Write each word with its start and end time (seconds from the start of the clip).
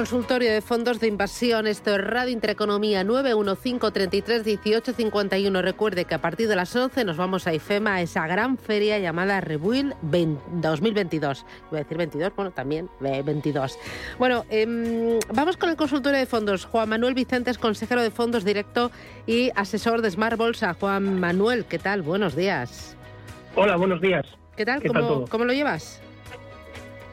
Consultorio 0.00 0.50
de 0.50 0.62
Fondos 0.62 0.98
de 0.98 1.08
Inversión, 1.08 1.66
esto 1.66 1.94
es 1.94 2.02
Radio 2.02 2.32
Intereconomía 2.32 3.04
915331851. 3.04 5.60
Recuerde 5.60 6.06
que 6.06 6.14
a 6.14 6.22
partir 6.22 6.48
de 6.48 6.56
las 6.56 6.74
11 6.74 7.04
nos 7.04 7.18
vamos 7.18 7.46
a 7.46 7.52
IFEMA, 7.52 7.96
a 7.96 8.00
esa 8.00 8.26
gran 8.26 8.56
feria 8.56 8.98
llamada 8.98 9.42
Rebuild 9.42 9.94
2022. 10.00 11.44
Voy 11.70 11.80
a 11.80 11.82
decir 11.82 11.98
22, 11.98 12.34
bueno, 12.34 12.50
también 12.50 12.88
22. 12.98 13.78
Bueno, 14.18 14.46
em, 14.48 15.18
vamos 15.34 15.58
con 15.58 15.68
el 15.68 15.76
consultorio 15.76 16.18
de 16.18 16.24
fondos. 16.24 16.64
Juan 16.64 16.88
Manuel 16.88 17.12
Vicente 17.12 17.50
es 17.50 17.58
consejero 17.58 18.00
de 18.00 18.10
fondos 18.10 18.42
directo 18.42 18.90
y 19.26 19.50
asesor 19.54 20.00
de 20.00 20.10
Smart 20.10 20.38
Bolsa. 20.38 20.72
Juan 20.80 21.20
Manuel, 21.20 21.66
¿qué 21.66 21.78
tal? 21.78 22.00
Buenos 22.00 22.34
días. 22.34 22.96
Hola, 23.54 23.76
buenos 23.76 24.00
días. 24.00 24.24
¿Qué 24.56 24.64
tal? 24.64 24.82
¿Cómo, 24.82 25.26
¿Cómo 25.28 25.44
lo 25.44 25.52
llevas? 25.52 26.00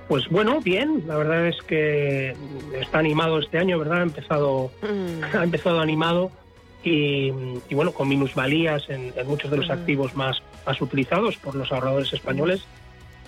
Pues 0.08 0.30
bueno, 0.30 0.62
bien. 0.62 1.04
La 1.08 1.18
verdad 1.18 1.48
es 1.48 1.62
que 1.64 2.36
está 2.80 3.00
animado 3.00 3.40
este 3.40 3.58
año, 3.58 3.78
¿verdad? 3.80 4.00
Ha 4.00 4.04
empezado, 4.04 4.72
mm. 4.82 5.36
ha 5.36 5.44
empezado 5.44 5.80
animado 5.80 6.32
y, 6.84 7.32
bueno, 7.72 7.92
con 7.92 8.08
minusvalías 8.08 8.90
en, 8.90 9.14
muchos 9.26 9.52
de 9.52 9.58
los 9.58 9.68
mm. 9.68 9.72
activos 9.72 10.16
más, 10.16 10.42
más 10.66 10.82
utilizados 10.82 11.36
por 11.38 11.56
los 11.56 11.70
ahorradores 11.72 12.14
españoles, 12.14 12.62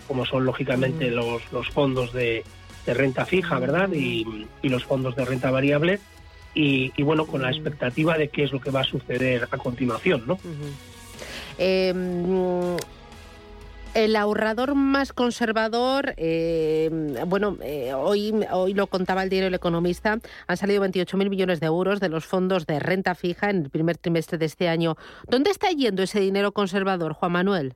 como 0.08 0.26
son 0.26 0.46
lógicamente 0.46 1.12
mm. 1.12 1.14
los, 1.14 1.52
los 1.52 1.68
fondos 1.70 2.14
de, 2.14 2.44
renta 2.88 3.26
fija, 3.26 3.60
¿verdad? 3.60 3.92
Y, 3.92 4.48
los 4.64 4.84
fondos 4.86 5.16
de 5.16 5.26
renta 5.26 5.52
variable. 5.52 6.00
Y, 6.56 6.92
bueno, 7.04 7.26
con 7.26 7.42
la 7.42 7.52
expectativa 7.52 8.18
de 8.18 8.30
qué 8.30 8.44
es 8.44 8.52
lo 8.52 8.60
que 8.60 8.72
va 8.72 8.82
a 8.82 8.86
suceder 8.86 9.48
a 9.52 9.58
continuación, 9.58 10.24
¿no? 10.26 10.40
El 14.00 14.16
ahorrador 14.16 14.76
más 14.76 15.12
conservador, 15.12 16.14
eh, 16.16 16.90
bueno, 17.28 17.58
eh, 17.62 17.94
hoy, 17.94 18.34
hoy 18.50 18.74
lo 18.74 18.88
contaba 18.88 19.24
el 19.24 19.30
diario 19.30 19.50
El 19.50 19.54
Economista, 19.56 20.20
han 20.48 20.58
salido 20.58 20.82
28.000 20.86 21.30
millones 21.30 21.60
de 21.60 21.66
euros 21.66 22.00
de 22.00 22.08
los 22.08 22.26
fondos 22.26 22.66
de 22.66 22.80
renta 22.80 23.14
fija 23.14 23.50
en 23.50 23.64
el 23.64 23.70
primer 23.70 23.98
trimestre 23.98 24.38
de 24.38 24.46
este 24.46 24.70
año. 24.70 24.96
¿Dónde 25.28 25.50
está 25.52 25.70
yendo 25.72 26.02
ese 26.02 26.22
dinero 26.22 26.54
conservador, 26.54 27.12
Juan 27.12 27.34
Manuel? 27.34 27.74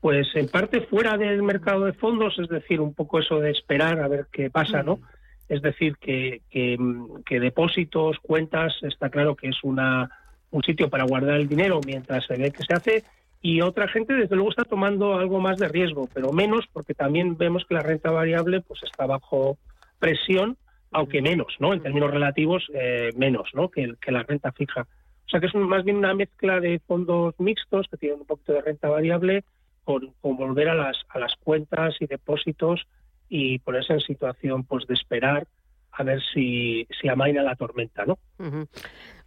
Pues 0.00 0.28
en 0.34 0.48
parte 0.48 0.80
fuera 0.80 1.18
del 1.18 1.42
mercado 1.42 1.84
de 1.84 1.92
fondos, 1.92 2.38
es 2.38 2.48
decir, 2.48 2.80
un 2.80 2.94
poco 2.94 3.18
eso 3.18 3.38
de 3.38 3.50
esperar 3.50 4.00
a 4.00 4.08
ver 4.08 4.28
qué 4.32 4.48
pasa, 4.48 4.82
¿no? 4.82 4.98
Es 5.46 5.60
decir, 5.60 5.98
que, 5.98 6.40
que, 6.50 7.38
depósitos, 7.38 8.16
cuentas, 8.22 8.72
está 8.80 9.10
claro 9.10 9.36
que 9.36 9.48
es 9.48 9.62
una, 9.62 10.08
un 10.50 10.62
sitio 10.62 10.88
para 10.88 11.04
guardar 11.04 11.38
el 11.38 11.48
dinero 11.48 11.82
mientras 11.84 12.24
se 12.24 12.38
ve 12.38 12.50
que 12.50 12.64
se 12.64 12.72
hace 12.72 13.04
y 13.42 13.60
otra 13.60 13.88
gente 13.88 14.14
desde 14.14 14.36
luego 14.36 14.50
está 14.50 14.64
tomando 14.64 15.14
algo 15.14 15.40
más 15.40 15.58
de 15.58 15.66
riesgo, 15.66 16.08
pero 16.14 16.32
menos 16.32 16.66
porque 16.72 16.94
también 16.94 17.36
vemos 17.36 17.64
que 17.66 17.74
la 17.74 17.82
renta 17.82 18.12
variable 18.12 18.60
pues 18.60 18.82
está 18.84 19.04
bajo 19.04 19.58
presión, 19.98 20.56
aunque 20.92 21.20
menos, 21.20 21.56
¿no? 21.58 21.72
En 21.72 21.82
términos 21.82 22.12
relativos, 22.12 22.64
eh, 22.72 23.10
menos, 23.16 23.50
¿no? 23.52 23.68
Que, 23.68 23.94
que, 24.00 24.12
la 24.12 24.22
renta 24.22 24.52
fija. 24.52 24.82
O 24.82 25.28
sea 25.28 25.40
que 25.40 25.46
es 25.46 25.54
más 25.56 25.84
bien 25.84 25.96
una 25.96 26.14
mezcla 26.14 26.60
de 26.60 26.80
fondos 26.86 27.34
mixtos 27.38 27.88
que 27.90 27.96
tienen 27.96 28.20
un 28.20 28.26
poquito 28.26 28.52
de 28.52 28.62
renta 28.62 28.88
variable 28.88 29.44
con, 29.82 30.14
volver 30.22 30.68
a 30.68 30.74
las, 30.74 30.98
a 31.08 31.18
las 31.18 31.34
cuentas 31.36 31.96
y 32.00 32.06
depósitos 32.06 32.86
y 33.28 33.58
ponerse 33.58 33.94
en 33.94 34.00
situación 34.00 34.64
pues 34.64 34.86
de 34.86 34.94
esperar 34.94 35.48
a 35.90 36.04
ver 36.04 36.22
si, 36.32 36.86
si 37.00 37.08
amaina 37.08 37.42
la 37.42 37.56
tormenta, 37.56 38.06
¿no? 38.06 38.18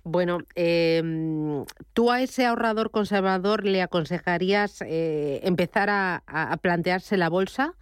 Bueno, 0.08 0.38
eh, 0.56 1.02
¿tú 1.94 2.12
a 2.12 2.22
ese 2.22 2.46
ahorrador 2.46 2.92
conservador 2.92 3.66
le 3.66 3.82
aconsejarías 3.82 4.84
eh, 4.84 5.40
empezar 5.42 5.90
a, 5.90 6.22
plantearse 6.62 7.18
la 7.18 7.28
bolsa? 7.28 7.74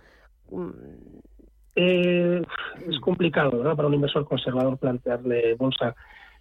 Eh, 1.76 2.42
es 2.88 3.00
complicado, 3.02 3.58
¿verdad? 3.58 3.76
Para 3.76 3.90
un 3.90 3.96
inversor 3.96 4.26
conservador 4.26 4.78
plantearle 4.78 5.56
bolsa. 5.56 5.98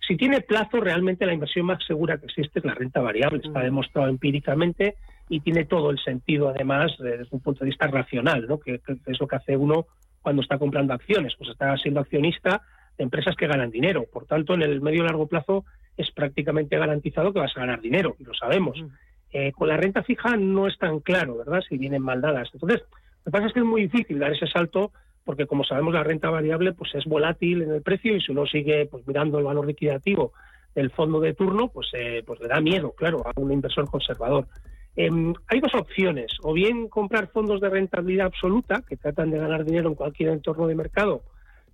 Si 0.06 0.16
tiene 0.16 0.41
plazo, 0.41 0.78
realmente 0.78 1.26
la 1.26 1.34
inversión 1.34 1.66
más 1.66 1.84
segura 1.84 2.16
que 2.16 2.26
existe 2.26 2.60
es 2.60 2.64
la 2.64 2.75
renta 2.75 3.00
variable. 3.00 3.41
Está 3.43 3.59
mm. 3.59 3.64
demostrado 3.64 4.09
empíricamente 4.09 4.94
y 5.28 5.41
tiene 5.41 5.64
todo 5.64 5.91
el 5.91 5.99
sentido, 5.99 6.50
además, 6.50 6.93
desde 7.00 7.26
un 7.32 7.41
punto 7.41 7.64
de 7.64 7.70
vista 7.70 7.88
racional, 7.88 8.47
¿no? 8.47 8.60
Que, 8.60 8.78
que 8.78 8.99
es 9.04 9.19
lo 9.19 9.26
que 9.26 9.37
hace 9.37 9.56
uno 9.56 9.87
cuando 10.20 10.43
está 10.43 10.59
comprando 10.59 10.94
acciones. 10.94 11.34
Pues 11.37 11.50
está 11.50 11.76
siendo 11.78 11.99
accionista 11.99 12.62
empresas 13.02 13.36
que 13.36 13.46
ganan 13.46 13.70
dinero. 13.70 14.06
Por 14.10 14.26
tanto, 14.26 14.54
en 14.54 14.62
el 14.62 14.80
medio 14.80 15.02
y 15.02 15.06
largo 15.06 15.26
plazo 15.26 15.64
es 15.96 16.10
prácticamente 16.10 16.78
garantizado 16.78 17.32
que 17.32 17.40
vas 17.40 17.56
a 17.56 17.60
ganar 17.60 17.80
dinero, 17.80 18.16
y 18.18 18.24
lo 18.24 18.34
sabemos. 18.34 18.80
Mm. 18.80 18.86
Eh, 19.34 19.52
con 19.52 19.68
la 19.68 19.76
renta 19.76 20.02
fija 20.02 20.36
no 20.36 20.66
es 20.66 20.78
tan 20.78 21.00
claro, 21.00 21.38
¿verdad? 21.38 21.62
Si 21.68 21.78
vienen 21.78 22.02
mal 22.02 22.20
dadas. 22.20 22.50
Entonces, 22.52 22.80
lo 22.80 23.24
que 23.24 23.30
pasa 23.30 23.46
es 23.46 23.52
que 23.52 23.60
es 23.60 23.66
muy 23.66 23.82
difícil 23.82 24.18
dar 24.18 24.32
ese 24.32 24.46
salto 24.46 24.92
porque, 25.24 25.46
como 25.46 25.64
sabemos, 25.64 25.94
la 25.94 26.02
renta 26.02 26.30
variable 26.30 26.72
pues 26.72 26.94
es 26.94 27.04
volátil 27.04 27.62
en 27.62 27.70
el 27.70 27.82
precio 27.82 28.16
y 28.16 28.20
si 28.20 28.32
uno 28.32 28.44
sigue 28.46 28.86
pues 28.86 29.06
mirando 29.06 29.38
el 29.38 29.44
valor 29.44 29.66
liquidativo 29.66 30.32
del 30.74 30.90
fondo 30.90 31.20
de 31.20 31.34
turno, 31.34 31.69
pues, 31.69 31.88
eh, 31.94 32.22
pues 32.26 32.40
le 32.40 32.48
da 32.48 32.60
miedo, 32.60 32.92
claro, 32.92 33.22
a 33.24 33.38
un 33.38 33.52
inversor 33.52 33.88
conservador. 33.90 34.46
Em, 34.96 35.32
hay 35.48 35.60
dos 35.60 35.74
opciones, 35.74 36.32
o 36.42 36.52
bien 36.52 36.88
comprar 36.88 37.28
fondos 37.28 37.60
de 37.60 37.70
rentabilidad 37.70 38.26
absoluta, 38.26 38.82
que 38.86 38.96
tratan 38.96 39.30
de 39.30 39.38
ganar 39.38 39.64
dinero 39.64 39.88
en 39.88 39.94
cualquier 39.94 40.30
entorno 40.30 40.66
de 40.66 40.74
mercado, 40.74 41.22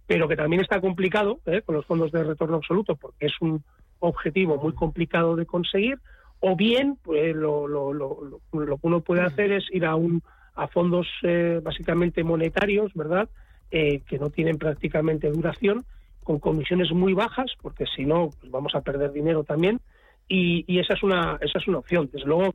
pero 0.08 0.26
que 0.26 0.36
también 0.36 0.62
está 0.62 0.80
complicado 0.80 1.38
¿eh? 1.46 1.60
con 1.60 1.76
los 1.76 1.84
fondos 1.84 2.10
de 2.10 2.24
retorno 2.24 2.56
absoluto 2.56 2.96
porque 2.96 3.26
es 3.26 3.34
un 3.40 3.62
objetivo 4.00 4.56
muy 4.56 4.72
complicado 4.72 5.36
de 5.36 5.44
conseguir, 5.44 5.98
o 6.40 6.56
bien 6.56 6.96
pues, 7.02 7.36
lo, 7.36 7.68
lo, 7.68 7.92
lo, 7.92 8.18
lo 8.52 8.76
que 8.78 8.86
uno 8.86 9.00
puede 9.00 9.20
hacer 9.20 9.52
es 9.52 9.64
ir 9.70 9.84
a, 9.84 9.96
un, 9.96 10.22
a 10.54 10.66
fondos 10.66 11.06
eh, 11.22 11.60
básicamente 11.62 12.24
monetarios, 12.24 12.92
¿verdad?, 12.94 13.28
eh, 13.70 14.00
que 14.08 14.18
no 14.18 14.30
tienen 14.30 14.56
prácticamente 14.56 15.28
duración, 15.28 15.84
con 16.24 16.38
comisiones 16.38 16.90
muy 16.90 17.12
bajas, 17.12 17.52
porque 17.60 17.84
si 17.94 18.06
no, 18.06 18.30
pues 18.40 18.50
vamos 18.50 18.74
a 18.74 18.80
perder 18.80 19.12
dinero 19.12 19.44
también, 19.44 19.78
y, 20.26 20.64
y, 20.66 20.78
esa, 20.78 20.94
es 20.94 21.02
una, 21.02 21.38
esa 21.42 21.58
es 21.58 21.68
una 21.68 21.78
opción. 21.78 22.08
Desde 22.10 22.26
luego, 22.26 22.54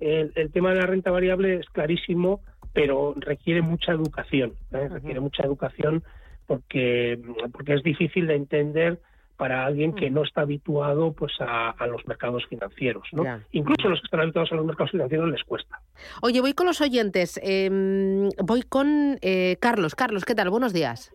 el, 0.00 0.32
el, 0.34 0.50
tema 0.50 0.70
de 0.70 0.80
la 0.80 0.86
renta 0.86 1.10
variable 1.10 1.56
es 1.56 1.66
clarísimo, 1.70 2.40
pero 2.72 3.14
requiere 3.16 3.62
mucha 3.62 3.92
educación, 3.92 4.52
requiere 4.70 5.20
mucha 5.20 5.44
educación 5.44 6.02
porque, 6.50 7.16
porque 7.52 7.74
es 7.74 7.82
difícil 7.84 8.26
de 8.26 8.34
entender 8.34 8.98
para 9.36 9.64
alguien 9.64 9.94
que 9.94 10.10
mm. 10.10 10.14
no 10.14 10.24
está 10.24 10.40
habituado 10.40 11.12
pues 11.12 11.32
a, 11.38 11.86
los 11.86 12.04
mercados 12.08 12.44
financieros. 12.48 13.06
¿no? 13.12 13.22
Incluso 13.52 13.88
los 13.88 14.00
que 14.00 14.06
están 14.06 14.22
habituados 14.22 14.50
a 14.50 14.56
los 14.56 14.66
mercados 14.66 14.90
financieros 14.90 15.30
les 15.30 15.44
cuesta. 15.44 15.78
Oye, 16.22 16.40
voy 16.40 16.52
con 16.54 16.66
los 16.66 16.80
oyentes. 16.80 17.38
Em, 17.40 18.30
voy 18.44 18.62
con 18.62 19.16
eh, 19.22 19.58
Carlos. 19.60 19.94
Carlos, 19.94 20.24
¿qué 20.24 20.34
tal? 20.34 20.50
Buenos 20.50 20.72
días. 20.72 21.14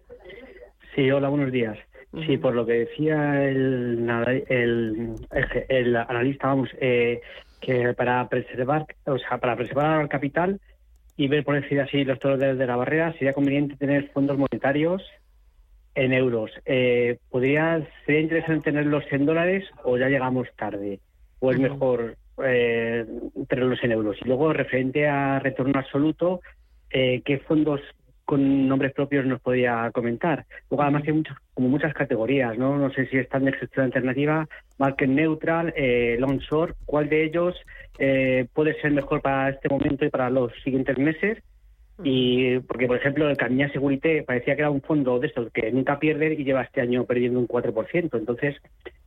Sí, 0.96 1.12
hola, 1.12 1.28
buenos 1.28 1.52
días. 1.52 1.78
Sí, 2.25 2.38
por 2.38 2.56
lo 2.56 2.66
que 2.66 2.85
decía 2.85 3.44
el, 3.44 4.09
el, 4.47 5.16
el 5.67 5.96
analista, 5.97 6.47
vamos, 6.47 6.69
eh, 6.79 7.19
que 7.59 7.94
para 7.94 8.29
preservar, 8.29 8.85
o 9.06 9.17
sea, 9.17 9.38
para 9.40 9.57
preservar 9.57 10.02
el 10.02 10.07
capital 10.07 10.62
y 11.17 11.28
ver 11.28 11.44
por 11.44 11.62
decir 11.62 11.81
así 11.81 12.06
los 12.06 12.19
toros 12.19 12.40
de, 12.40 12.56
la 12.56 12.75
barrera, 12.78 13.12
sería 13.13 13.34
conveniente 13.34 13.75
tener 13.75 14.12
fondos 14.12 14.38
monetarios 14.38 15.03
en 15.95 16.13
euros. 16.13 16.51
Eh, 16.66 17.17
¿podría, 17.29 17.88
¿Sería 18.06 18.22
interesante 18.22 18.72
tenerlos 18.72 19.03
en 19.11 19.25
dólares 19.25 19.66
o 19.83 19.97
ya 19.97 20.09
llegamos 20.09 20.47
tarde? 20.57 21.00
¿O 21.39 21.51
es 21.51 21.59
mejor 21.59 22.17
eh, 22.44 23.06
tenerlos 23.47 23.83
en 23.83 23.91
euros? 23.94 24.17
Y 24.22 24.28
luego, 24.28 24.53
referente 24.53 25.08
a 25.08 25.40
retorno 25.40 25.79
absoluto, 25.79 26.41
eh, 26.91 27.22
¿qué 27.25 27.40
fondos 27.40 27.81
con 28.25 28.67
nombres 28.67 28.93
propios 28.93 29.25
nos 29.25 29.40
podría 29.40 29.91
comentar? 29.93 30.46
Luego, 30.69 30.84
además, 30.84 31.03
hay 31.05 31.14
muchas, 31.14 31.37
como 31.53 31.69
muchas 31.69 31.93
categorías, 31.93 32.58
¿no? 32.58 32.78
No 32.78 32.91
sé 32.91 33.05
si 33.08 33.17
están 33.17 33.46
de 33.46 33.53
gestión 33.53 33.85
alternativa, 33.85 34.47
market 34.78 35.09
neutral, 35.09 35.73
eh, 35.78 36.17
long 36.19 36.40
short. 36.40 36.75
¿Cuál 36.85 37.08
de 37.09 37.23
ellos 37.23 37.55
eh, 37.99 38.47
puede 38.53 38.79
ser 38.81 38.91
mejor 38.91 39.22
para 39.22 39.49
este 39.49 39.69
momento 39.69 40.05
y 40.05 40.09
para 40.09 40.29
los 40.29 40.52
siguientes 40.64 40.97
meses? 40.97 41.37
Y 42.03 42.59
porque, 42.59 42.87
por 42.87 42.97
ejemplo, 42.97 43.29
el 43.29 43.37
Camilla 43.37 43.71
Segurité 43.71 44.23
parecía 44.23 44.55
que 44.55 44.61
era 44.61 44.69
un 44.69 44.81
fondo 44.81 45.17
de 45.19 45.27
estos 45.27 45.51
que 45.51 45.71
nunca 45.71 45.97
pierde 45.97 46.33
y 46.33 46.43
lleva 46.43 46.63
este 46.63 46.81
año 46.81 47.05
perdiendo 47.05 47.39
un 47.39 47.47
4%. 47.47 48.17
Entonces, 48.17 48.55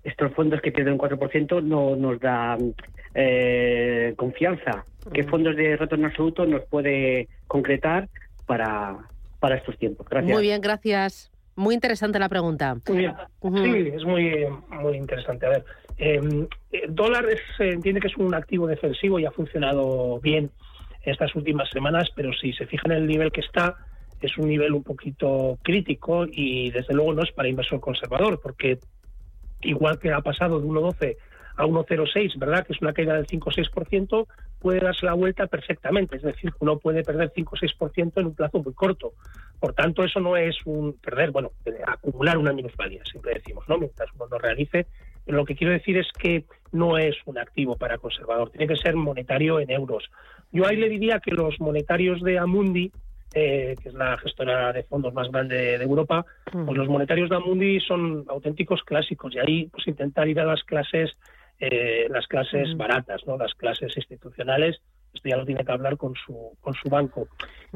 estos 0.04 0.32
fondos 0.32 0.60
que 0.62 0.72
pierden 0.72 0.94
un 0.94 0.98
4% 0.98 1.62
no 1.62 1.96
nos 1.96 2.18
dan 2.18 2.74
eh, 3.14 4.14
confianza. 4.16 4.84
¿Qué 5.12 5.24
fondos 5.24 5.56
de 5.56 5.76
retorno 5.76 6.06
absoluto 6.06 6.46
nos 6.46 6.62
puede 6.64 7.28
concretar 7.46 8.08
para, 8.46 8.96
para 9.38 9.56
estos 9.56 9.76
tiempos? 9.78 10.06
Gracias. 10.08 10.32
Muy 10.32 10.42
bien, 10.42 10.60
gracias. 10.60 11.30
Muy 11.56 11.74
interesante 11.74 12.18
la 12.18 12.28
pregunta. 12.28 12.76
Muy 12.88 12.98
bien. 12.98 13.14
Sí, 13.42 13.92
es 13.94 14.04
muy, 14.04 14.46
muy 14.70 14.96
interesante. 14.96 15.44
A 15.44 15.48
ver, 15.48 15.64
em, 15.98 16.46
eh, 16.70 16.82
dólar 16.88 17.26
se 17.56 17.70
entiende 17.70 18.00
que 18.00 18.06
es 18.06 18.16
un 18.16 18.32
activo 18.34 18.66
defensivo 18.66 19.18
y 19.18 19.26
ha 19.26 19.30
funcionado 19.32 20.20
bien 20.20 20.50
estas 21.08 21.34
últimas 21.34 21.70
semanas, 21.70 22.10
pero 22.14 22.32
si 22.32 22.52
se 22.52 22.66
fijan 22.66 22.92
en 22.92 22.98
el 22.98 23.06
nivel 23.06 23.32
que 23.32 23.40
está, 23.40 23.76
es 24.20 24.36
un 24.36 24.48
nivel 24.48 24.72
un 24.72 24.82
poquito 24.82 25.58
crítico 25.62 26.26
y 26.30 26.70
desde 26.70 26.94
luego 26.94 27.14
no 27.14 27.22
es 27.22 27.32
para 27.32 27.48
inversor 27.48 27.80
conservador, 27.80 28.40
porque 28.40 28.78
igual 29.60 29.98
que 29.98 30.12
ha 30.12 30.20
pasado 30.20 30.60
de 30.60 30.66
1,12 30.66 31.16
a 31.56 31.66
1,06, 31.66 32.38
¿verdad? 32.38 32.64
Que 32.64 32.72
es 32.72 32.80
una 32.80 32.92
caída 32.92 33.14
del 33.14 33.26
5 33.26 33.50
6%, 33.50 34.26
puede 34.60 34.80
darse 34.80 35.06
la 35.06 35.14
vuelta 35.14 35.46
perfectamente. 35.48 36.16
Es 36.16 36.22
decir, 36.22 36.52
uno 36.60 36.78
puede 36.78 37.02
perder 37.02 37.32
5 37.34 37.56
6% 37.56 38.12
en 38.16 38.26
un 38.26 38.34
plazo 38.34 38.62
muy 38.62 38.72
corto. 38.74 39.14
Por 39.58 39.74
tanto, 39.74 40.04
eso 40.04 40.20
no 40.20 40.36
es 40.36 40.56
un 40.64 40.94
perder, 40.94 41.32
bueno, 41.32 41.50
acumular 41.86 42.38
una 42.38 42.52
minusvalía, 42.52 43.04
siempre 43.04 43.34
decimos, 43.34 43.64
¿no? 43.68 43.76
Mientras 43.76 44.08
uno 44.14 44.26
lo 44.30 44.38
realice. 44.38 44.86
Pero 45.28 45.40
lo 45.40 45.44
que 45.44 45.56
quiero 45.56 45.74
decir 45.74 45.98
es 45.98 46.10
que 46.18 46.46
no 46.72 46.96
es 46.96 47.14
un 47.26 47.36
activo 47.36 47.76
para 47.76 47.98
conservador, 47.98 48.48
tiene 48.48 48.66
que 48.66 48.80
ser 48.80 48.96
monetario 48.96 49.60
en 49.60 49.70
euros. 49.70 50.10
Yo 50.50 50.66
ahí 50.66 50.78
le 50.78 50.88
diría 50.88 51.20
que 51.20 51.32
los 51.32 51.60
monetarios 51.60 52.22
de 52.22 52.38
Amundi, 52.38 52.90
eh, 53.34 53.76
que 53.82 53.90
es 53.90 53.94
la 53.94 54.16
gestora 54.16 54.72
de 54.72 54.84
fondos 54.84 55.12
más 55.12 55.30
grande 55.30 55.76
de 55.76 55.84
Europa, 55.84 56.24
pues 56.50 56.78
los 56.78 56.88
monetarios 56.88 57.28
de 57.28 57.36
Amundi 57.36 57.78
son 57.80 58.24
auténticos 58.26 58.82
clásicos 58.84 59.34
y 59.34 59.38
ahí 59.38 59.66
pues 59.66 59.86
intentar 59.86 60.26
ir 60.28 60.40
a 60.40 60.46
las 60.46 60.64
clases 60.64 61.10
eh, 61.60 62.06
las 62.08 62.26
clases 62.26 62.74
baratas, 62.74 63.26
no 63.26 63.36
las 63.36 63.52
clases 63.52 63.94
institucionales, 63.98 64.80
esto 65.12 65.28
ya 65.28 65.36
lo 65.36 65.44
tiene 65.44 65.62
que 65.62 65.72
hablar 65.72 65.98
con 65.98 66.14
su, 66.14 66.56
con 66.58 66.72
su 66.72 66.88
banco. 66.88 67.28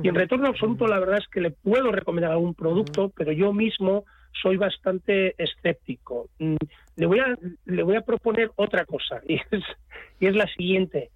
Y 0.02 0.08
en 0.08 0.14
retorno 0.14 0.48
absoluto, 0.48 0.87
la 0.87 1.00
verdad 1.00 1.19
es 1.19 1.28
que 1.28 1.43
le 1.43 1.50
puedo 1.50 1.93
recomendar 1.93 2.32
algún 2.32 2.55
producto, 2.55 3.12
pero 3.14 3.31
yo 3.31 3.52
mismo 3.52 4.06
soy 4.40 4.56
bastante 4.56 5.34
escéptico. 5.43 6.29
Mm, 6.38 6.56
le 6.96 7.06
voy 7.06 7.19
a, 7.20 7.37
le 7.64 7.82
voy 7.82 7.96
a 7.96 8.02
proponer 8.02 8.50
otra 8.56 8.84
cosa, 8.84 9.20
y 9.29 9.34
es, 9.34 9.64
y 10.20 10.26
es 10.26 10.34
la 10.34 10.46
siguiente, 10.46 11.11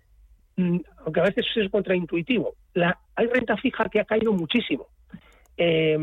mm, 0.56 0.78
aunque 1.04 1.20
a 1.20 1.24
veces 1.24 1.46
es 1.56 1.70
contraintuitivo. 1.70 2.54
La, 2.74 2.98
hay 3.14 3.26
renta 3.26 3.56
fija 3.56 3.88
que 3.88 4.00
ha 4.00 4.04
caído 4.04 4.32
muchísimo, 4.32 4.88
eh, 5.56 5.98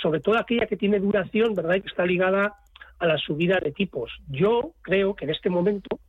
sobre 0.00 0.20
todo 0.20 0.38
aquella 0.38 0.66
que 0.66 0.76
tiene 0.76 0.98
duración, 1.00 1.54
¿verdad? 1.54 1.76
Y 1.76 1.80
que 1.82 1.88
está 1.88 2.06
ligada 2.06 2.54
a 2.98 3.06
la 3.06 3.18
subida 3.18 3.58
de 3.62 3.72
tipos. 3.72 4.10
Yo 4.28 4.72
creo 4.82 5.14
que 5.14 5.26
en 5.26 5.30
este 5.32 5.50
momento 5.50 6.00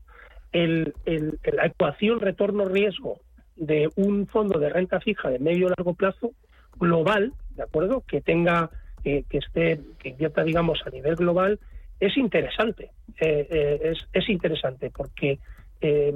el, 0.51 0.93
la 1.05 1.65
ecuación 1.65 2.19
retorno-riesgo 2.19 3.19
de 3.55 3.89
un 3.95 4.27
fondo 4.27 4.59
de 4.59 4.69
renta 4.69 4.99
fija 4.99 5.29
de 5.29 5.39
medio 5.39 5.69
largo 5.69 5.93
plazo 5.93 6.31
global, 6.79 7.33
¿de 7.55 7.63
acuerdo? 7.63 8.03
Que 8.07 8.21
tenga, 8.21 8.69
que 9.03 9.25
esté, 9.31 9.79
que 9.99 10.09
invierta, 10.09 10.43
digamos, 10.43 10.81
a 10.85 10.89
nivel 10.89 11.15
global, 11.15 11.59
es 11.99 12.17
interesante. 12.17 12.91
Eh, 13.19 13.47
eh, 13.49 13.79
es, 13.83 14.07
es, 14.13 14.29
interesante 14.29 14.91
porque, 14.91 15.39
eh, 15.81 16.13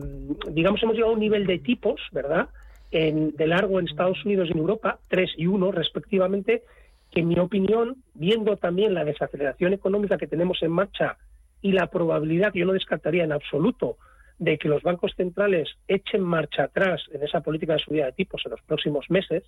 digamos, 0.50 0.82
hemos 0.84 0.96
llegado 0.96 1.12
a 1.12 1.16
un 1.16 1.20
nivel 1.20 1.46
de 1.46 1.60
tipos, 1.60 2.02
¿verdad? 2.12 2.50
En, 2.92 3.36
de 3.36 3.48
largo 3.48 3.80
en 3.80 3.88
Estados 3.88 4.24
Unidos 4.26 4.50
y 4.50 4.52
en 4.52 4.60
Europa, 4.60 5.00
3 5.08 5.32
y 5.38 5.48
1 5.48 5.72
respectivamente, 5.72 6.64
que 7.10 7.22
en 7.22 7.30
mi 7.30 7.40
opinión, 7.40 7.98
viendo 8.14 8.58
también 8.58 8.94
la 8.94 9.04
desaceleración 9.04 9.74
económica 9.74 10.18
que 10.18 10.28
tenemos 10.28 10.62
en 10.62 10.72
marcha 10.72 11.18
y 11.62 11.72
la 11.72 11.88
probabilidad 11.88 12.54
que 12.54 12.60
yo 12.60 12.66
no 12.66 12.74
descartaría 12.74 13.24
en 13.24 13.32
absoluto 13.32 13.98
de 14.40 14.58
que 14.58 14.70
los 14.70 14.82
bancos 14.82 15.14
centrales 15.16 15.70
echen 15.88 16.22
marcha 16.22 16.64
atrás 16.64 17.04
en 17.12 17.22
esa 17.24 17.42
política 17.42 17.74
de 17.74 17.80
subida 17.80 18.06
de 18.06 18.14
tipos 18.14 18.42
en 18.46 18.52
los 18.52 18.62
próximos 18.62 19.10
meses, 19.10 19.44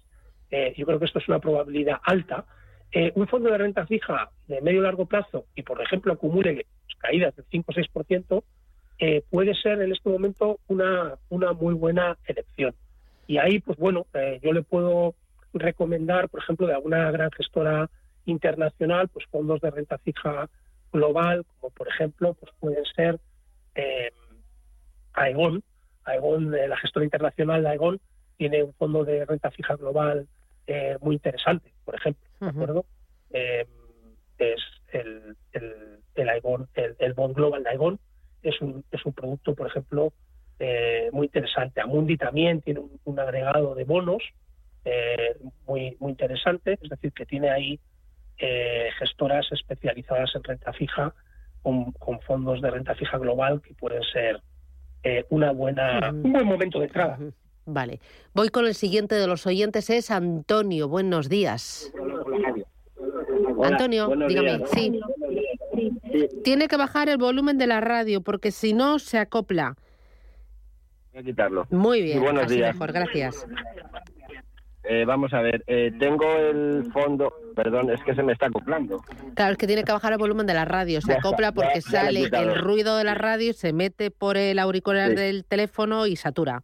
yo 0.78 0.86
creo 0.86 1.00
que 1.00 1.06
esto 1.06 1.18
es 1.18 1.28
una 1.28 1.40
probabilidad 1.40 1.98
alta. 2.04 2.46
Eh, 2.94 3.12
un 3.16 3.28
fondo 3.28 3.50
de 3.50 3.58
renta 3.58 3.86
fija 3.88 4.30
de 4.48 4.62
medio 4.62 4.80
y 4.80 4.84
largo 4.84 5.08
plazo 5.08 5.46
y, 5.56 5.64
por 5.64 5.82
ejemplo, 5.82 6.14
acumule 6.14 6.66
caídas 7.00 7.36
del 7.36 7.46
5 7.50 7.72
o 7.72 7.74
6%, 7.74 8.44
eh, 9.00 9.24
puede 9.30 9.56
ser 9.56 9.82
en 9.82 9.92
este 9.92 10.10
momento 10.10 10.60
una, 10.68 11.16
una 11.30 11.54
muy 11.54 11.74
buena 11.74 12.18
elección. 12.26 12.74
Y 13.28 13.38
ahí, 13.38 13.60
pues 13.60 13.78
bueno, 13.78 14.06
yo 14.42 14.54
le 14.54 14.62
puedo 14.62 15.16
recomendar, 15.54 16.30
por 16.30 16.42
ejemplo, 16.42 16.68
de 16.68 16.74
alguna 16.74 17.10
gran 17.12 17.32
gestora 17.32 17.90
internacional, 18.26 19.10
pues 19.10 19.26
fondos 19.28 19.62
de 19.62 19.72
renta 19.72 19.98
fija 19.98 20.50
global, 20.92 21.46
como 21.60 21.74
por 21.74 21.88
ejemplo, 21.88 22.36
pues 22.36 22.52
pueden 22.60 22.86
ser 22.96 23.20
eh, 23.76 24.12
Aegon. 25.14 25.64
Aegon, 26.06 26.54
eh, 26.54 26.68
la 26.68 26.78
gestora 26.78 27.06
internacional 27.06 27.64
de 27.64 27.70
Aegon, 27.70 28.00
tiene 28.38 28.64
un 28.64 28.74
fondo 28.74 29.04
de 29.04 29.26
renta 29.26 29.52
fija 29.52 29.76
global 29.76 30.28
eh, 30.68 30.98
muy 31.02 31.16
interesante, 31.16 31.74
por 31.86 31.96
ejemplo, 31.96 32.24
¿de 32.40 32.48
acuerdo? 32.48 32.86
Eh, 33.32 33.66
es 34.38 34.62
el, 34.92 35.36
el, 35.52 36.00
el 36.16 36.30
Aegon, 36.30 36.68
el, 36.74 37.14
Bond 37.14 37.36
Global 37.36 37.64
de 37.64 37.70
Aegon, 37.70 38.00
es 38.42 38.60
un, 38.62 38.84
es 38.92 39.06
un 39.06 39.14
producto, 39.14 39.56
por 39.56 39.68
ejemplo, 39.68 40.14
muy 41.12 41.26
interesante. 41.26 41.82
Amundi 41.82 42.16
también 42.16 42.62
tiene 42.62 42.82
un 43.04 43.20
agregado 43.20 43.76
de 43.76 43.84
bonos 43.84 44.24
eh, 44.86 45.38
muy, 45.66 45.96
muy 46.00 46.12
interesante, 46.12 46.78
es 46.82 46.90
decir, 46.90 47.14
que 47.14 47.26
tiene 47.26 47.50
ahí 47.50 47.80
eh, 48.38 48.90
gestoras 49.00 49.46
especializadas 49.52 50.36
en 50.36 50.44
renta 50.44 50.74
fija 50.74 51.14
con, 51.62 51.94
fondos 52.28 52.62
de 52.62 52.70
renta 52.70 52.94
fija 52.96 53.18
global 53.18 53.62
que 53.62 53.74
pueden 53.76 54.04
ser 54.04 54.42
eh, 55.04 55.26
una 55.30 55.52
buena, 55.52 56.12
un 56.12 56.34
buen 56.34 56.46
momento 56.46 56.80
de 56.80 56.86
entrada. 56.86 57.18
Vale. 57.66 58.00
Voy 58.34 58.50
con 58.50 58.66
el 58.66 58.76
siguiente 58.76 59.16
de 59.16 59.28
los 59.28 59.48
oyentes, 59.48 59.90
es 59.90 60.12
Antonio. 60.12 60.88
Buenos 60.88 61.30
días. 61.30 61.92
Antonio, 63.64 64.10
dígame, 64.28 64.66
sí. 64.68 65.00
Tiene 66.44 66.68
que 66.68 66.78
bajar 66.78 67.10
el 67.10 67.18
volumen 67.18 67.58
de 67.58 67.68
la 67.68 67.80
radio 67.80 68.22
porque 68.22 68.52
si 68.52 68.74
no 68.74 69.00
se 69.00 69.18
acopla. 69.18 69.76
Voy 71.12 71.22
a 71.22 71.24
quitarlo. 71.24 71.68
Muy 71.70 72.02
bien, 72.02 72.22
buenos 72.22 72.50
días. 72.50 72.74
mejor, 72.74 72.92
gracias. 72.92 73.46
Eh, 74.86 75.06
vamos 75.06 75.34
a 75.34 75.40
ver, 75.40 75.64
eh, 75.68 75.94
tengo 75.98 76.26
el 76.36 76.92
fondo, 76.92 77.34
perdón, 77.56 77.90
es 77.90 78.04
que 78.04 78.14
se 78.16 78.22
me 78.22 78.34
está 78.34 78.48
acoplando. 78.48 79.02
Claro, 79.34 79.54
es 79.54 79.58
que 79.58 79.66
tiene 79.66 79.86
que 79.86 79.94
bajar 79.94 80.12
el 80.12 80.18
volumen 80.18 80.46
de 80.46 80.54
la 80.54 80.66
radio, 80.66 81.00
se 81.00 81.14
acopla 81.14 81.54
porque 81.54 81.80
sale 81.82 82.24
el 82.24 82.60
ruido 82.60 82.98
de 82.98 83.06
la 83.06 83.16
radio, 83.16 83.54
se 83.54 83.72
mete 83.72 84.12
por 84.12 84.36
el 84.36 84.60
auricular 84.60 85.16
del 85.16 85.46
teléfono 85.46 86.06
y 86.06 86.18
satura. 86.18 86.64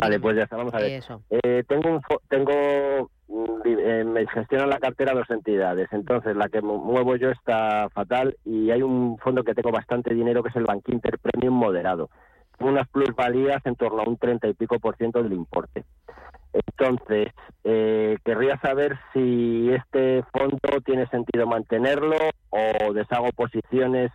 Vale, 0.00 0.20
pues 0.20 0.36
ya 0.36 0.42
está, 0.42 0.56
vamos 0.56 0.74
a 0.74 0.78
ver. 0.78 1.02
Eh, 1.30 1.64
tengo, 1.66 1.88
un 1.88 2.00
tengo 2.28 3.10
mm, 3.28 4.12
me 4.12 4.26
gestionan 4.26 4.68
la 4.68 4.78
cartera 4.78 5.14
dos 5.14 5.28
entidades, 5.30 5.88
entonces 5.90 6.36
la 6.36 6.50
que 6.50 6.60
muevo 6.60 7.16
yo 7.16 7.30
está 7.30 7.88
fatal 7.94 8.36
y 8.44 8.70
hay 8.70 8.82
un 8.82 9.16
fondo 9.16 9.42
que 9.42 9.54
tengo 9.54 9.70
bastante 9.70 10.12
dinero 10.12 10.42
que 10.42 10.50
es 10.50 10.56
el 10.56 10.64
Bankinter 10.64 11.18
Premium 11.18 11.54
moderado, 11.54 12.10
unas 12.60 12.86
plusvalías 12.88 13.64
en 13.64 13.74
torno 13.76 14.02
a 14.02 14.08
un 14.08 14.18
treinta 14.18 14.46
y 14.48 14.52
pico 14.52 14.78
por 14.78 14.96
ciento 14.96 15.22
del 15.22 15.32
importe. 15.32 15.84
Entonces, 16.52 17.28
eh, 17.64 18.18
querría 18.22 18.58
saber 18.60 18.98
si 19.14 19.70
este 19.70 20.22
fondo 20.30 20.80
tiene 20.84 21.06
sentido 21.06 21.46
mantenerlo 21.46 22.16
o 22.50 22.92
deshago 22.92 23.28
posiciones 23.34 24.10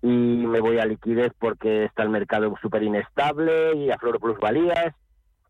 y 0.00 0.08
me 0.08 0.60
voy 0.60 0.78
a 0.78 0.86
liquidez 0.86 1.32
porque 1.38 1.84
está 1.84 2.02
el 2.02 2.08
mercado 2.08 2.52
súper 2.62 2.82
inestable 2.82 3.76
y 3.76 3.90
afloro 3.90 4.18
plusvalías 4.18 4.94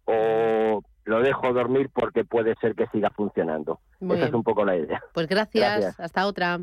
o 0.05 0.83
lo 1.05 1.21
dejo 1.21 1.53
dormir 1.53 1.91
porque 1.93 2.25
puede 2.25 2.55
ser 2.57 2.75
que 2.75 2.87
siga 2.89 3.11
funcionando. 3.11 3.81
Esa 4.01 4.27
es 4.27 4.33
un 4.33 4.43
poco 4.43 4.65
la 4.65 4.77
idea. 4.77 5.03
Pues 5.15 5.27
gracias. 5.27 5.99
Hasta 5.99 6.27
otra. 6.27 6.61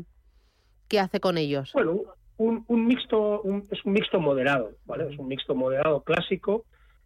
¿Qué 0.88 0.98
hace 0.98 1.20
con 1.20 1.38
ellos? 1.38 1.72
Bueno, 1.72 2.00
un, 2.36 2.64
mixto 2.86 3.42
es 3.70 3.84
un 3.84 3.92
mixto 3.92 4.18
moderado, 4.18 4.72
¿vale? 4.86 5.12
Es 5.12 5.18
un 5.18 5.28
mixto 5.28 5.54
moderado 5.54 6.02
clásico 6.02 6.64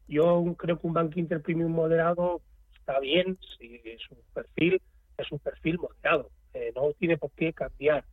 yo 0.09 0.55
creo 0.59 0.79
que 0.79 0.87
un 0.87 0.93
Bank 0.93 1.17
Inter 1.17 1.41
Premium 1.41 1.73
moderado 1.73 2.43
está 2.79 3.01
bien, 3.01 3.39
si 3.59 3.81
es 3.85 4.03
un 4.11 4.19
perfil, 4.33 4.81
es 5.17 5.33
un 5.33 5.39
perfil 5.39 5.79
moderado, 5.79 6.31
eh, 6.53 6.73
no 6.75 6.93
tiene 6.99 7.17
por 7.17 7.31
qué 7.33 7.53
cambiar. 7.53 8.05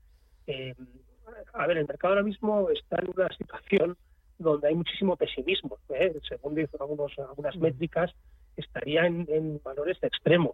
Eh, 0.48 0.74
a 1.54 1.68
ver, 1.68 1.78
el 1.78 1.88
mercado 1.88 2.14
ahora 2.14 2.24
mismo 2.24 2.70
está 2.70 2.98
en 3.02 3.12
una 3.16 3.30
situación 3.36 3.98
donde 4.42 4.68
hay 4.68 4.76
muchísimo 4.76 5.16
pesimismo. 5.16 5.78
¿eh? 5.90 6.14
Según 6.28 6.56
dicen 6.56 6.80
algunos, 6.80 7.18
algunas 7.20 7.56
métricas, 7.58 8.12
estaría 8.58 9.06
en, 9.06 9.60
valores 9.64 9.98
extremos. 10.02 10.54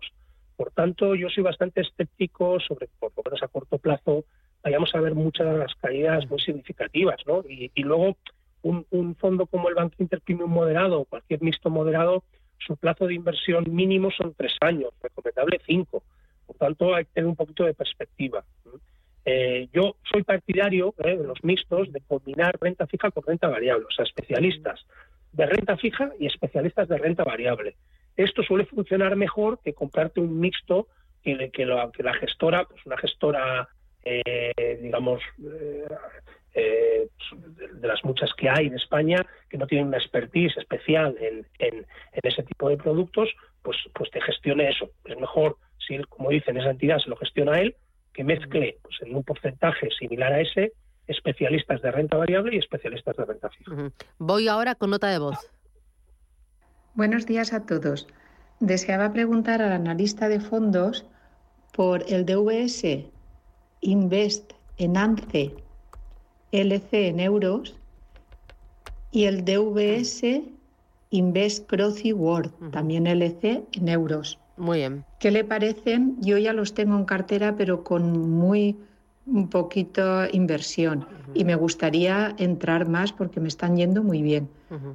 Por 0.55 0.71
tanto, 0.71 1.15
yo 1.15 1.29
soy 1.29 1.43
bastante 1.43 1.81
escéptico 1.81 2.59
sobre, 2.59 2.89
por 2.99 3.11
lo 3.15 3.23
menos 3.23 3.43
a 3.43 3.47
corto 3.47 3.77
plazo, 3.77 4.25
vayamos 4.63 4.93
a 4.95 5.01
ver 5.01 5.13
muchas 5.13 5.47
de 5.47 5.57
las 5.57 5.75
caídas 5.75 6.27
muy 6.29 6.39
significativas, 6.39 7.19
¿no? 7.27 7.43
Y, 7.47 7.71
y 7.75 7.83
luego 7.83 8.17
un, 8.63 9.15
fondo 9.15 9.45
como 9.45 9.69
el 9.69 9.75
Banco 9.75 9.95
Inter 9.99 10.21
Premium 10.21 10.49
moderado 10.49 11.01
o 11.01 11.05
cualquier 11.05 11.41
mixto 11.41 11.69
moderado, 11.69 12.23
su 12.57 12.75
plazo 12.75 13.05
de 13.05 13.13
inversión 13.13 13.65
mínimo 13.69 14.09
son 14.11 14.33
tres 14.33 14.53
años, 14.61 14.91
recomendable 15.01 15.61
cinco. 15.65 16.03
Por 16.45 16.55
tanto, 16.57 16.95
hay 16.95 17.05
que 17.05 17.11
tener 17.13 17.27
un 17.29 17.35
poquito 17.35 17.63
de 17.65 17.73
perspectiva. 17.73 18.43
Eh, 19.29 19.67
yo 19.73 19.97
soy 20.09 20.23
partidario 20.23 20.95
eh, 20.99 21.17
de 21.17 21.27
los 21.27 21.43
mixtos 21.43 21.91
de 21.91 21.99
combinar 21.99 22.57
renta 22.61 22.87
fija 22.87 23.11
con 23.11 23.25
renta 23.25 23.49
variable, 23.49 23.83
o 23.83 23.91
sea, 23.91 24.05
especialistas 24.05 24.85
de 25.33 25.45
renta 25.45 25.75
fija 25.75 26.11
y 26.17 26.27
especialistas 26.27 26.87
de 26.87 26.97
renta 26.97 27.25
variable. 27.25 27.75
Esto 28.15 28.41
suele 28.41 28.65
funcionar 28.65 29.17
mejor 29.17 29.59
que 29.61 29.73
comprarte 29.73 30.21
un 30.21 30.39
mixto 30.39 30.87
que, 31.23 31.51
que, 31.51 31.65
la 31.65 32.13
gestora, 32.21 32.63
pues 32.63 32.85
una 32.85 32.97
gestora, 32.97 33.67
eh, 34.05 34.79
digamos, 34.81 35.21
eh, 35.43 37.09
de 37.73 37.87
las 37.87 38.05
muchas 38.05 38.33
que 38.33 38.49
hay 38.49 38.67
en 38.67 38.75
España 38.75 39.25
que 39.49 39.57
no 39.57 39.67
tienen 39.67 39.87
una 39.87 39.97
expertise 39.97 40.55
especial 40.55 41.17
en, 41.19 41.45
en, 41.59 41.85
ese 42.13 42.43
tipo 42.43 42.69
de 42.69 42.77
productos, 42.77 43.29
pues, 43.61 43.75
pues 43.93 44.09
te 44.09 44.21
gestione 44.21 44.69
eso. 44.69 44.89
Es 45.03 45.19
mejor, 45.19 45.57
si 45.85 45.97
como 46.05 46.29
dicen, 46.29 46.55
esa 46.55 46.69
entidad 46.69 46.99
se 46.99 47.09
lo 47.09 47.17
gestiona 47.17 47.59
él, 47.59 47.75
que 48.17 48.23
mezcle 48.23 48.79
pues, 48.81 48.95
en 49.03 49.15
un 49.15 49.23
porcentaje 49.23 49.89
similar 49.99 50.33
a 50.33 50.41
ese 50.41 50.73
especialistas 51.05 51.81
de 51.83 51.91
renta 51.91 52.17
variable 52.17 52.55
y 52.55 52.57
especialistas 52.57 53.15
de 53.15 53.25
renta 53.25 53.49
fija. 53.51 53.91
Voy 54.17 54.47
ahora 54.47 54.73
con 54.73 54.89
nota 54.89 55.07
de 55.07 55.19
voz. 55.19 55.37
Buenos 56.95 57.27
días 57.27 57.53
a 57.53 57.65
todos. 57.65 58.07
Deseaba 58.59 59.13
preguntar 59.13 59.61
al 59.61 59.71
analista 59.71 60.29
de 60.29 60.39
fondos 60.39 61.05
por 61.73 62.03
el 62.11 62.25
DVS 62.25 63.05
Invest 63.81 64.53
en 64.77 64.97
ANCE 64.97 65.53
LC 66.51 66.93
en 67.09 67.19
euros 67.19 67.75
y 69.11 69.25
el 69.25 69.45
DVS 69.45 70.41
Invest 71.11 71.69
Croci 71.69 72.13
World, 72.13 72.71
también 72.71 73.05
LC 73.05 73.63
en 73.73 73.89
euros. 73.89 74.39
Muy 74.57 74.79
bien. 74.79 75.05
¿Qué 75.19 75.31
le 75.31 75.43
parecen? 75.43 76.17
Yo 76.19 76.37
ya 76.37 76.51
los 76.51 76.73
tengo 76.73 76.97
en 76.97 77.05
cartera, 77.05 77.55
pero 77.55 77.83
con 77.83 78.29
muy 78.29 78.77
un 79.27 79.49
poquito 79.49 80.25
inversión 80.31 81.05
y 81.33 81.43
me 81.43 81.55
gustaría 81.55 82.33
entrar 82.37 82.87
más 82.87 83.11
porque 83.11 83.39
me 83.39 83.49
están 83.49 83.75
yendo 83.75 84.01
muy 84.01 84.21
bien. 84.21 84.49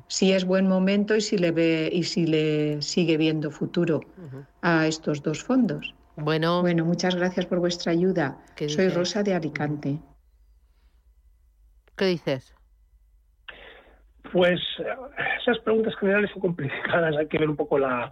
Si 0.08 0.32
es 0.32 0.44
buen 0.44 0.66
momento 0.66 1.14
y 1.14 1.20
si 1.20 1.38
le 1.38 1.50
ve 1.50 1.90
y 1.92 2.02
si 2.04 2.26
le 2.26 2.80
sigue 2.82 3.16
viendo 3.16 3.50
futuro 3.50 4.00
a 4.62 4.86
estos 4.86 5.22
dos 5.22 5.42
fondos. 5.44 5.94
Bueno. 6.16 6.62
Bueno, 6.62 6.84
muchas 6.84 7.14
gracias 7.14 7.46
por 7.46 7.58
vuestra 7.58 7.92
ayuda. 7.92 8.38
Soy 8.68 8.88
Rosa 8.88 9.22
de 9.22 9.34
Alicante. 9.34 9.98
¿Qué 11.96 12.06
dices? 12.06 12.54
Pues 14.32 14.60
esas 15.42 15.58
preguntas 15.58 15.94
generales 15.96 16.30
son 16.32 16.40
complicadas, 16.40 17.16
hay 17.18 17.26
que 17.28 17.38
ver 17.38 17.50
un 17.50 17.56
poco 17.56 17.78
la, 17.78 18.10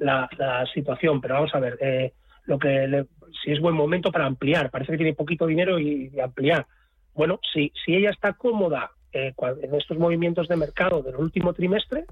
la, 0.00 0.66
situación, 0.72 1.20
pero 1.20 1.34
vamos 1.34 1.54
a 1.54 1.60
ver, 1.60 1.78
eh, 1.80 2.12
lo 2.44 2.58
que 2.58 3.06
si 3.42 3.52
es 3.52 3.60
buen 3.60 3.74
momento 3.74 4.10
para 4.10 4.26
ampliar, 4.26 4.70
parece 4.70 4.92
que 4.92 4.98
tiene 4.98 5.14
poquito 5.14 5.46
dinero 5.46 5.78
y, 5.78 6.18
ampliar. 6.20 6.66
Bueno, 7.14 7.38
si, 7.52 7.72
si 7.84 7.94
ella 7.94 8.10
está 8.10 8.32
cómoda 8.32 8.90
eh, 9.12 9.32
en 9.62 9.74
estos 9.74 9.98
movimientos 9.98 10.48
de 10.48 10.56
mercado 10.56 11.02
del 11.02 11.16
último 11.16 11.52
trimestre 11.52 12.04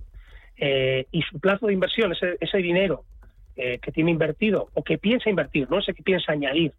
eh, 0.56 1.06
y 1.10 1.22
su 1.22 1.40
plazo 1.40 1.66
de 1.66 1.72
inversión, 1.72 2.12
ese, 2.12 2.36
ese 2.40 2.58
dinero 2.58 3.04
que 3.82 3.90
tiene 3.90 4.12
invertido 4.12 4.68
o 4.74 4.84
que 4.84 4.98
piensa 4.98 5.28
invertir, 5.28 5.68
no 5.68 5.82
sé 5.82 5.92
qué 5.92 6.04
piensa 6.04 6.30
añadir, 6.30 6.74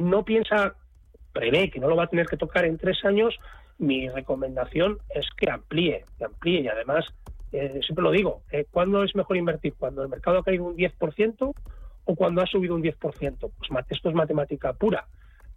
no 0.00 0.22
piensa, 0.22 0.74
prevé 1.32 1.70
que 1.70 1.80
no 1.80 1.88
lo 1.88 1.96
va 1.96 2.04
a 2.04 2.08
tener 2.08 2.26
que 2.26 2.36
tocar 2.36 2.66
en 2.66 2.76
tres 2.76 3.02
años, 3.06 3.38
mi 3.78 4.06
recomendación 4.10 4.98
es 5.14 5.26
que 5.36 5.50
amplíe, 5.50 6.04
que 6.18 6.24
amplíe 6.26 6.60
y 6.60 6.68
además, 6.68 7.06
eh, 7.52 7.80
siempre 7.84 8.02
lo 8.02 8.10
digo, 8.10 8.42
eh, 8.50 8.66
¿cuándo 8.70 9.04
es 9.04 9.14
mejor 9.14 9.36
invertir? 9.36 9.74
¿Cuando 9.78 10.02
el 10.02 10.08
mercado 10.08 10.38
ha 10.38 10.44
caído 10.44 10.64
un 10.64 10.76
10% 10.76 11.54
o 12.04 12.14
cuando 12.16 12.42
ha 12.42 12.46
subido 12.46 12.74
un 12.74 12.82
10%? 12.82 13.38
Pues 13.38 13.86
esto 13.90 14.08
es 14.08 14.14
matemática 14.14 14.72
pura. 14.72 15.06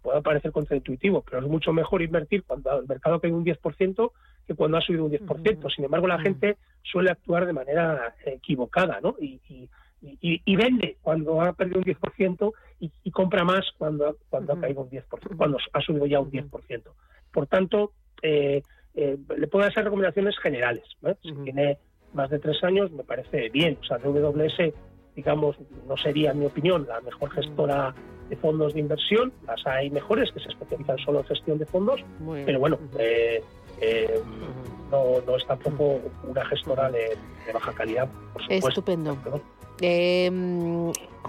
Puede 0.02 0.22
parecer 0.22 0.52
contraintuitivo, 0.52 1.22
pero 1.22 1.40
es 1.40 1.48
mucho 1.48 1.72
mejor 1.72 2.02
invertir 2.02 2.44
cuando 2.44 2.78
el 2.78 2.86
mercado 2.86 3.16
ha 3.16 3.20
caído 3.20 3.38
un 3.38 3.44
10% 3.44 4.12
que 4.46 4.54
cuando 4.54 4.76
ha 4.76 4.80
subido 4.80 5.04
un 5.04 5.10
10%. 5.10 5.74
Sin 5.74 5.84
embargo, 5.84 6.06
la 6.06 6.20
gente 6.20 6.58
suele 6.82 7.10
actuar 7.10 7.46
de 7.46 7.52
manera 7.52 8.14
equivocada, 8.24 9.00
¿no? 9.00 9.16
Y, 9.18 9.40
y, 10.00 10.56
vende 10.56 10.98
cuando 11.02 11.40
ha 11.40 11.52
perdido 11.54 11.80
un 11.80 11.84
10% 11.84 12.52
y, 12.78 12.92
y 13.02 13.10
compra 13.10 13.42
más 13.42 13.64
cuando, 13.78 14.16
cuando 14.28 14.52
ha 14.52 14.60
caído 14.60 14.82
un 14.82 14.90
10%, 14.90 15.36
cuando 15.36 15.58
ha 15.72 15.80
subido 15.80 16.06
ya 16.06 16.20
un 16.20 16.30
10%. 16.30 16.82
Por 17.32 17.46
tanto, 17.48 17.92
eh, 18.22 18.62
eh, 18.96 19.18
le 19.36 19.46
puedo 19.46 19.62
dar 19.62 19.72
esas 19.72 19.84
recomendaciones 19.84 20.38
generales. 20.38 20.84
Si 21.22 21.32
tiene 21.44 21.78
más 22.16 22.30
de 22.30 22.38
tres 22.38 22.62
años, 22.64 22.90
me 22.90 23.04
parece 23.04 23.48
bien. 23.50 23.78
O 23.80 23.84
sea, 23.84 23.98
WS, 23.98 24.72
digamos, 25.14 25.56
no 25.86 25.96
sería, 25.96 26.32
en 26.32 26.40
mi 26.40 26.46
opinión, 26.46 26.86
la 26.88 27.00
mejor 27.02 27.30
gestora 27.30 27.94
de 28.28 28.36
fondos 28.36 28.74
de 28.74 28.80
inversión. 28.80 29.32
Las 29.46 29.64
hay 29.66 29.90
mejores 29.90 30.32
que 30.32 30.40
se 30.40 30.48
especializan 30.48 30.98
solo 30.98 31.20
en 31.20 31.26
gestión 31.26 31.58
de 31.58 31.66
fondos, 31.66 32.04
pero 32.44 32.58
bueno, 32.58 32.78
eh, 32.98 33.40
no, 34.90 35.20
no, 35.26 35.36
es 35.36 35.46
tampoco 35.46 36.00
una 36.24 36.44
gestora 36.46 36.90
de, 36.90 37.16
baja 37.52 37.72
calidad, 37.72 38.08
por 38.32 38.42
supuesto. 38.42 38.68
Estupendo. 38.68 39.16
Eh, 39.80 40.30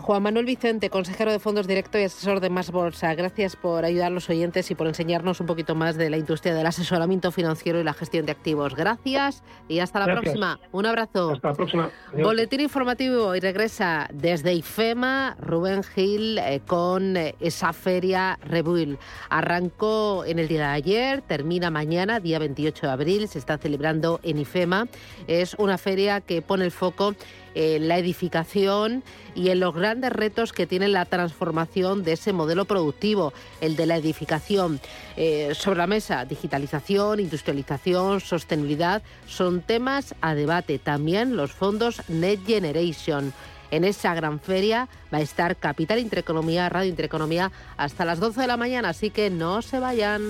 Juan 0.02 0.24
Manuel 0.24 0.46
Vicente, 0.46 0.90
consejero 0.90 1.32
de 1.32 1.40
fondos 1.40 1.68
directo 1.68 1.98
y 2.00 2.04
asesor 2.04 2.40
de 2.40 2.50
Más 2.50 2.72
Bolsa, 2.72 3.14
gracias 3.16 3.56
por 3.56 3.84
ayudar 3.84 4.08
a 4.08 4.10
los 4.10 4.30
oyentes 4.30 4.70
y 4.72 4.76
por 4.76 4.88
enseñarnos 4.88 5.40
un 5.40 5.48
poquito 5.48 5.76
más 5.76 5.98
de 5.98 6.10
la 6.10 6.18
industria 6.18 6.54
del 6.54 6.66
asesoramiento 6.66 7.32
financiero 7.32 7.80
y 7.80 7.84
la 7.84 7.94
gestión 7.94 8.26
de 8.26 8.32
activos. 8.32 8.76
Gracias 8.76 9.44
y 9.68 9.80
hasta 9.80 10.00
la 10.00 10.20
próxima. 10.20 10.60
Un 10.72 10.86
abrazo. 10.86 11.32
Hasta 11.32 11.50
la 11.50 11.54
próxima. 11.54 11.90
Boletín 12.14 12.62
informativo 12.62 13.36
y 13.36 13.40
regresa 13.40 14.08
desde 14.14 14.54
IFEMA 14.54 15.36
Rubén 15.40 15.84
Gil 15.84 16.38
eh, 16.38 16.62
con 16.66 17.18
eh, 17.18 17.36
esa 17.40 17.74
feria 17.74 18.40
Rebuil. 18.44 18.98
Arrancó 19.30 20.24
en 20.26 20.40
el 20.40 20.48
día 20.48 20.70
de 20.70 20.74
ayer, 20.74 21.22
termina 21.22 21.70
mañana, 21.70 22.20
día 22.20 22.40
28 22.40 22.88
de 22.88 22.92
abril, 22.92 23.28
se 23.28 23.40
está 23.40 23.58
celebrando 23.58 24.20
en 24.24 24.38
IFEMA. 24.40 24.88
Es 25.28 25.56
una 25.56 25.78
feria 25.78 26.22
que 26.22 26.42
pone 26.42 26.66
el 26.66 26.72
foco 26.72 27.16
en 27.58 27.88
la 27.88 27.98
edificación 27.98 29.04
y 29.34 29.50
en 29.50 29.60
los 29.60 29.74
grandes 29.88 30.12
retos 30.12 30.52
que 30.52 30.68
tiene 30.68 30.90
la 30.90 31.06
transformación 31.06 32.04
de 32.04 32.12
ese 32.14 32.34
modelo 32.34 32.66
productivo, 32.66 33.32
el 33.62 33.78
de 33.78 33.86
la 33.86 33.96
edificación. 33.96 34.82
Eh, 35.16 35.54
sobre 35.56 35.78
la 35.78 35.88
mesa, 35.88 36.26
digitalización, 36.26 37.22
industrialización, 37.22 38.20
sostenibilidad, 38.20 39.02
son 39.28 39.62
temas 39.62 40.14
a 40.20 40.36
debate. 40.36 40.78
También 40.78 41.38
los 41.38 41.54
fondos 41.54 42.02
Net 42.10 42.42
Generation. 42.46 43.32
En 43.72 43.86
esa 43.86 44.14
gran 44.14 44.42
feria 44.42 44.90
va 45.14 45.20
a 45.20 45.22
estar 45.22 45.56
Capital 45.56 46.00
Intereconomía, 46.00 46.68
Radio 46.68 46.90
Intereconomía, 46.90 47.54
hasta 47.78 48.04
las 48.04 48.20
12 48.20 48.42
de 48.42 48.48
la 48.48 48.58
mañana, 48.58 48.90
así 48.90 49.10
que 49.10 49.30
no 49.30 49.62
se 49.62 49.80
vayan. 49.80 50.22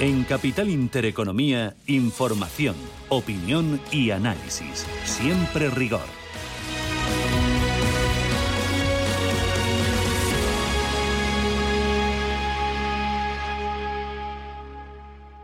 En 0.00 0.24
Capital 0.24 0.68
Intereconomía, 0.68 1.74
información, 1.86 2.76
opinión 3.08 3.80
y 3.90 4.10
análisis. 4.10 4.86
Siempre 5.04 5.70
rigor. 5.70 6.17